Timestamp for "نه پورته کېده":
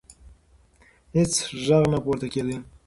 1.93-2.55